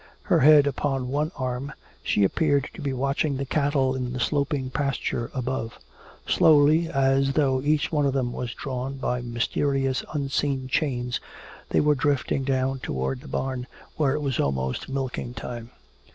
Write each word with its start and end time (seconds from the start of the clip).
Her 0.23 0.39
head 0.39 0.65
upon 0.65 1.09
one 1.09 1.31
arm, 1.37 1.73
she 2.01 2.23
appeared 2.23 2.67
to 2.73 2.81
be 2.81 2.91
watching 2.91 3.37
the 3.37 3.45
cattle 3.45 3.93
in 3.95 4.13
the 4.13 4.19
sloping 4.19 4.71
pasture 4.71 5.29
above. 5.31 5.77
Slowly, 6.27 6.89
as 6.89 7.33
though 7.33 7.61
each 7.61 7.91
one 7.91 8.07
of 8.07 8.13
them 8.13 8.33
was 8.33 8.55
drawn 8.55 8.97
by 8.97 9.21
mysterious 9.21 10.03
unseen 10.11 10.67
chains, 10.67 11.19
they 11.69 11.81
were 11.81 11.93
drifting 11.93 12.43
down 12.43 12.79
toward 12.79 13.21
the 13.21 13.27
barn 13.27 13.67
where 13.95 14.13
it 14.15 14.21
was 14.21 14.39
almost 14.39 14.89
milking 14.89 15.35
time. 15.35 15.69